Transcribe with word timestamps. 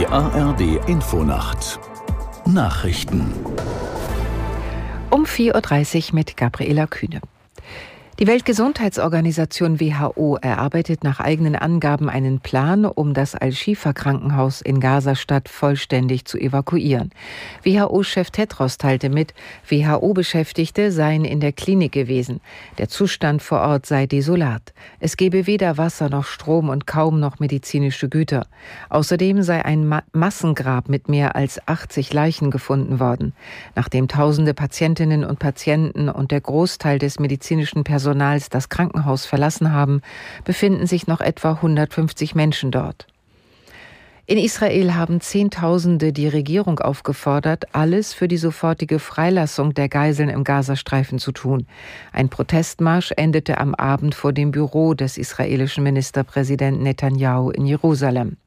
Die 0.00 0.06
ARD 0.06 0.88
Infonacht 0.88 1.78
Nachrichten 2.46 3.34
um 5.10 5.24
4.30 5.26 6.08
Uhr 6.08 6.14
mit 6.14 6.38
Gabriela 6.38 6.86
Kühne. 6.86 7.20
Die 8.20 8.26
Weltgesundheitsorganisation 8.26 9.80
WHO 9.80 10.36
erarbeitet 10.42 11.04
nach 11.04 11.20
eigenen 11.20 11.56
Angaben 11.56 12.10
einen 12.10 12.40
Plan, 12.40 12.84
um 12.84 13.14
das 13.14 13.34
Al-Shifa-Krankenhaus 13.34 14.60
in 14.60 14.78
Gaza-Stadt 14.78 15.48
vollständig 15.48 16.26
zu 16.26 16.36
evakuieren. 16.36 17.12
WHO-Chef 17.62 18.30
Tedros 18.30 18.76
teilte 18.76 19.08
mit, 19.08 19.32
WHO-Beschäftigte 19.66 20.92
seien 20.92 21.24
in 21.24 21.40
der 21.40 21.52
Klinik 21.52 21.92
gewesen. 21.92 22.42
Der 22.76 22.90
Zustand 22.90 23.40
vor 23.40 23.60
Ort 23.60 23.86
sei 23.86 24.04
desolat. 24.06 24.74
Es 24.98 25.16
gebe 25.16 25.46
weder 25.46 25.78
Wasser 25.78 26.10
noch 26.10 26.26
Strom 26.26 26.68
und 26.68 26.86
kaum 26.86 27.20
noch 27.20 27.38
medizinische 27.38 28.10
Güter. 28.10 28.48
Außerdem 28.90 29.42
sei 29.42 29.64
ein 29.64 29.88
Ma 29.88 30.02
Massengrab 30.12 30.90
mit 30.90 31.08
mehr 31.08 31.36
als 31.36 31.66
80 31.66 32.12
Leichen 32.12 32.50
gefunden 32.50 33.00
worden. 33.00 33.32
Nachdem 33.76 34.08
tausende 34.08 34.52
Patientinnen 34.52 35.24
und 35.24 35.38
Patienten 35.38 36.10
und 36.10 36.32
der 36.32 36.42
Großteil 36.42 36.98
des 36.98 37.18
medizinischen 37.18 37.82
Personals 37.82 38.09
Personals 38.10 38.48
das 38.48 38.68
Krankenhaus 38.68 39.24
verlassen 39.24 39.70
haben, 39.70 40.02
befinden 40.44 40.88
sich 40.88 41.06
noch 41.06 41.20
etwa 41.20 41.52
150 41.52 42.34
Menschen 42.34 42.72
dort. 42.72 43.06
In 44.26 44.36
Israel 44.36 44.96
haben 44.96 45.20
Zehntausende 45.20 46.12
die 46.12 46.26
Regierung 46.26 46.80
aufgefordert, 46.80 47.72
alles 47.72 48.12
für 48.12 48.26
die 48.26 48.36
sofortige 48.36 48.98
Freilassung 48.98 49.74
der 49.74 49.88
Geiseln 49.88 50.28
im 50.28 50.42
Gazastreifen 50.42 51.20
zu 51.20 51.30
tun. 51.30 51.68
Ein 52.12 52.28
Protestmarsch 52.28 53.12
endete 53.16 53.58
am 53.58 53.76
Abend 53.76 54.16
vor 54.16 54.32
dem 54.32 54.50
Büro 54.50 54.94
des 54.94 55.16
israelischen 55.16 55.84
Ministerpräsidenten 55.84 56.82
Netanyahu 56.82 57.50
in 57.50 57.64
Jerusalem. 57.64 58.38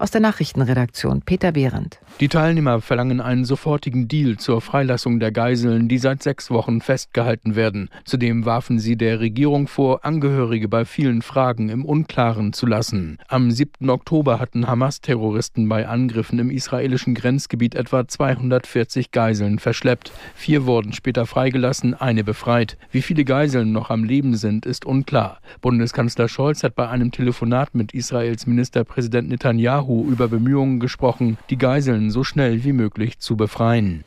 Aus 0.00 0.12
der 0.12 0.20
Nachrichtenredaktion 0.20 1.22
Peter 1.22 1.50
Behrendt. 1.50 1.98
Die 2.20 2.28
Teilnehmer 2.28 2.80
verlangen 2.80 3.20
einen 3.20 3.44
sofortigen 3.44 4.06
Deal 4.06 4.36
zur 4.36 4.60
Freilassung 4.60 5.18
der 5.18 5.32
Geiseln, 5.32 5.88
die 5.88 5.98
seit 5.98 6.22
sechs 6.22 6.52
Wochen 6.52 6.80
festgehalten 6.80 7.56
werden. 7.56 7.90
Zudem 8.04 8.44
warfen 8.44 8.78
sie 8.78 8.96
der 8.96 9.18
Regierung 9.18 9.66
vor, 9.66 10.04
Angehörige 10.04 10.68
bei 10.68 10.84
vielen 10.84 11.20
Fragen 11.20 11.68
im 11.68 11.84
Unklaren 11.84 12.52
zu 12.52 12.66
lassen. 12.66 13.18
Am 13.26 13.50
7. 13.50 13.90
Oktober 13.90 14.38
hatten 14.38 14.68
Hamas-Terroristen 14.68 15.68
bei 15.68 15.88
Angriffen 15.88 16.38
im 16.38 16.50
israelischen 16.50 17.16
Grenzgebiet 17.16 17.74
etwa 17.74 18.06
240 18.06 19.10
Geiseln 19.10 19.58
verschleppt. 19.58 20.12
Vier 20.36 20.64
wurden 20.64 20.92
später 20.92 21.26
freigelassen, 21.26 21.94
eine 21.94 22.22
befreit. 22.22 22.78
Wie 22.92 23.02
viele 23.02 23.24
Geiseln 23.24 23.72
noch 23.72 23.90
am 23.90 24.04
Leben 24.04 24.36
sind, 24.36 24.64
ist 24.64 24.86
unklar. 24.86 25.40
Bundeskanzler 25.60 26.28
Scholz 26.28 26.62
hat 26.62 26.76
bei 26.76 26.88
einem 26.88 27.10
Telefonat 27.10 27.74
mit 27.74 27.92
Israels 27.92 28.46
Ministerpräsident 28.46 29.28
Netanyahu 29.28 29.87
Netanyahu 29.88 30.10
über 30.10 30.28
Bemühungen 30.28 30.80
gesprochen, 30.80 31.38
die 31.50 31.58
Geiseln 31.58 32.10
so 32.10 32.24
schnell 32.24 32.64
wie 32.64 32.72
möglich 32.72 33.18
zu 33.18 33.36
befreien. 33.36 34.04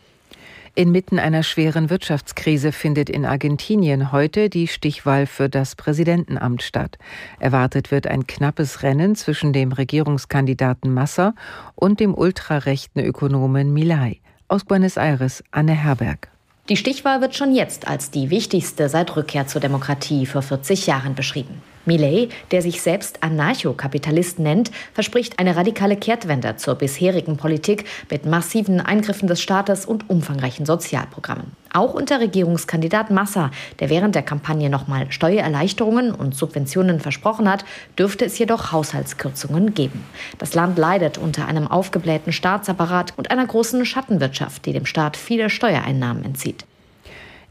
Inmitten 0.74 1.20
einer 1.20 1.44
schweren 1.44 1.90
Wirtschaftskrise 1.90 2.72
findet 2.72 3.10
in 3.10 3.26
Argentinien 3.26 4.14
heute 4.14 4.50
die 4.50 4.68
Stichwahl 4.68 5.26
für 5.28 5.50
das 5.50 5.76
Präsidentenamt 5.76 6.62
statt. 6.62 6.98
Erwartet 7.40 7.92
wird 7.92 8.08
ein 8.08 8.26
knappes 8.26 8.82
Rennen 8.82 9.16
zwischen 9.16 9.52
dem 9.52 9.74
Regierungskandidaten 9.74 10.94
Massa 10.94 11.34
und 11.76 12.00
dem 12.00 12.16
ultrarechten 12.16 13.04
Ökonomen 13.04 13.74
Milay. 13.74 14.22
Aus 14.48 14.64
Buenos 14.64 14.96
Aires 14.96 15.44
Anne 15.52 15.74
Herberg. 15.74 16.30
Die 16.70 16.78
Stichwahl 16.78 17.20
wird 17.20 17.36
schon 17.36 17.54
jetzt 17.54 17.90
als 17.90 18.12
die 18.12 18.30
wichtigste 18.30 18.88
seit 18.88 19.14
Rückkehr 19.18 19.48
zur 19.48 19.60
Demokratie 19.60 20.26
vor 20.26 20.42
40 20.42 20.88
Jahren 20.88 21.16
beschrieben. 21.16 21.62
Millet, 21.86 22.32
der 22.52 22.62
sich 22.62 22.82
selbst 22.82 23.24
Anarchokapitalist 23.24 24.40
nennt, 24.40 24.72
verspricht 24.94 25.40
eine 25.40 25.56
radikale 25.56 25.96
Kehrtwende 25.96 26.56
zur 26.56 26.76
bisherigen 26.76 27.38
Politik 27.38 27.86
mit 28.10 28.26
massiven 28.26 28.80
Eingriffen 28.82 29.28
des 29.28 29.42
Staates 29.42 29.86
und 29.86 30.10
umfangreichen 30.10 30.66
Sozialprogrammen. 30.66 31.56
Auch 31.74 31.94
unter 31.94 32.20
Regierungskandidat 32.20 33.12
Massa, 33.12 33.50
der 33.80 33.90
während 33.90 34.14
der 34.14 34.24
Kampagne 34.24 34.70
nochmal 34.70 35.10
Steuererleichterungen 35.12 36.14
und 36.14 36.36
Subventionen 36.36 37.00
versprochen 37.00 37.50
hat, 37.50 37.64
dürfte 37.98 38.26
es 38.26 38.38
jedoch 38.38 38.72
Haushaltskürzungen 38.74 39.74
geben. 39.74 40.04
Das 40.38 40.54
Land 40.54 40.78
leidet 40.78 41.18
unter 41.18 41.48
einem 41.48 41.68
aufgeblähten 41.68 42.34
Staatsapparat 42.34 43.14
und 43.18 43.32
einer 43.32 43.46
großen 43.46 43.86
Schattenwirtschaft, 43.86 44.66
die 44.66 44.74
dem 44.74 44.86
Staat 44.86 45.16
viele 45.16 45.50
Steuereinnahmen 45.50 46.26
entzieht. 46.26 46.66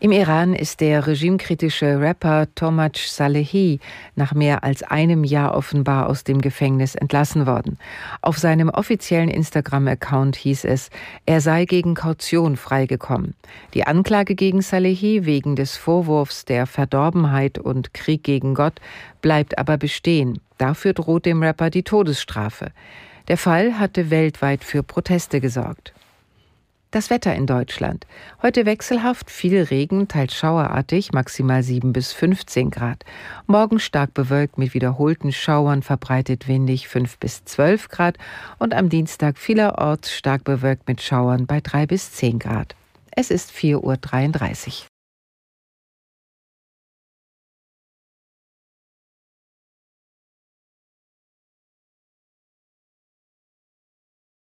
Im 0.02 0.12
Iran 0.12 0.54
ist 0.54 0.80
der 0.80 1.06
regimekritische 1.06 2.00
Rapper 2.00 2.46
Tomaj 2.54 2.96
Salehi 3.06 3.80
nach 4.16 4.32
mehr 4.32 4.64
als 4.64 4.82
einem 4.82 5.24
Jahr 5.24 5.54
offenbar 5.54 6.08
aus 6.08 6.24
dem 6.24 6.40
Gefängnis 6.40 6.94
entlassen 6.94 7.46
worden. 7.46 7.76
Auf 8.22 8.38
seinem 8.38 8.70
offiziellen 8.70 9.28
Instagram-Account 9.28 10.36
hieß 10.36 10.64
es, 10.64 10.88
er 11.26 11.42
sei 11.42 11.66
gegen 11.66 11.92
Kaution 11.92 12.56
freigekommen. 12.56 13.34
Die 13.74 13.86
Anklage 13.86 14.36
gegen 14.36 14.62
Salehi 14.62 15.26
wegen 15.26 15.54
des 15.54 15.76
Vorwurfs 15.76 16.46
der 16.46 16.66
Verdorbenheit 16.66 17.58
und 17.58 17.92
Krieg 17.92 18.24
gegen 18.24 18.54
Gott 18.54 18.80
bleibt 19.20 19.58
aber 19.58 19.76
bestehen. 19.76 20.40
Dafür 20.56 20.94
droht 20.94 21.26
dem 21.26 21.42
Rapper 21.42 21.68
die 21.68 21.82
Todesstrafe. 21.82 22.72
Der 23.28 23.36
Fall 23.36 23.78
hatte 23.78 24.08
weltweit 24.08 24.64
für 24.64 24.82
Proteste 24.82 25.42
gesorgt. 25.42 25.92
Das 26.92 27.08
Wetter 27.08 27.32
in 27.36 27.46
Deutschland. 27.46 28.04
Heute 28.42 28.66
wechselhaft, 28.66 29.30
viel 29.30 29.62
Regen, 29.62 30.08
teils 30.08 30.34
schauerartig, 30.34 31.12
maximal 31.12 31.62
7 31.62 31.92
bis 31.92 32.12
15 32.12 32.72
Grad. 32.72 33.04
Morgen 33.46 33.78
stark 33.78 34.12
bewölkt 34.12 34.58
mit 34.58 34.74
wiederholten 34.74 35.30
Schauern, 35.30 35.82
verbreitet 35.82 36.48
windig 36.48 36.88
5 36.88 37.18
bis 37.18 37.44
12 37.44 37.90
Grad 37.90 38.18
und 38.58 38.74
am 38.74 38.88
Dienstag 38.88 39.38
vielerorts 39.38 40.12
stark 40.12 40.42
bewölkt 40.42 40.88
mit 40.88 41.00
Schauern 41.00 41.46
bei 41.46 41.60
3 41.60 41.86
bis 41.86 42.10
10 42.10 42.40
Grad. 42.40 42.74
Es 43.12 43.30
ist 43.30 43.52
4.33 43.52 44.66
Uhr. 44.66 44.89